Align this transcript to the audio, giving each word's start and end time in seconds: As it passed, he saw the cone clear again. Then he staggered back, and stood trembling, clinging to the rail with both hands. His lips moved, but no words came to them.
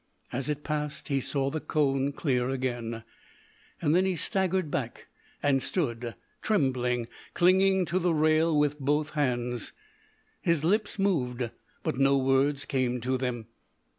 As 0.33 0.49
it 0.49 0.63
passed, 0.63 1.09
he 1.09 1.21
saw 1.21 1.51
the 1.51 1.59
cone 1.59 2.11
clear 2.11 2.49
again. 2.49 3.03
Then 3.83 4.03
he 4.03 4.15
staggered 4.15 4.71
back, 4.71 5.09
and 5.43 5.61
stood 5.61 6.15
trembling, 6.41 7.07
clinging 7.35 7.85
to 7.85 7.99
the 7.99 8.11
rail 8.15 8.57
with 8.57 8.79
both 8.79 9.11
hands. 9.11 9.73
His 10.41 10.63
lips 10.63 10.97
moved, 10.97 11.51
but 11.83 11.99
no 11.99 12.17
words 12.17 12.65
came 12.65 12.99
to 13.01 13.15
them. 13.15 13.45